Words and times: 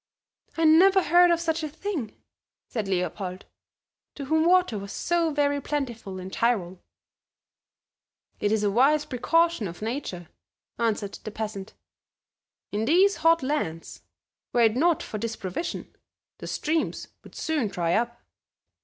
"I 0.57 0.63
never 0.65 1.03
heard 1.03 1.29
of 1.29 1.39
such 1.39 1.61
a 1.61 1.69
thing," 1.69 2.17
said 2.67 2.87
Leopold, 2.87 3.45
to 4.15 4.25
whom 4.25 4.45
water 4.47 4.79
was 4.79 4.91
so 4.91 5.29
very 5.31 5.61
plentiful 5.61 6.17
in 6.17 6.31
Tyrol. 6.31 6.79
"It 8.39 8.51
is 8.51 8.63
a 8.63 8.71
wise 8.71 9.05
precaution 9.05 9.67
of 9.67 9.83
Nature," 9.83 10.27
answered 10.79 11.19
the 11.23 11.29
peasant. 11.29 11.75
"In 12.71 12.85
these 12.85 13.17
hot 13.17 13.43
lands, 13.43 14.01
were 14.53 14.61
it 14.61 14.75
not 14.75 15.03
for 15.03 15.19
this 15.19 15.35
provision, 15.35 15.95
the 16.39 16.47
streams 16.47 17.09
would 17.23 17.35
soon 17.35 17.67
dry 17.67 17.93
up." 17.93 18.23